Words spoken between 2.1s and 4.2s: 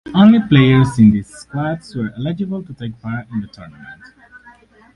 eligible to take part in the tournament.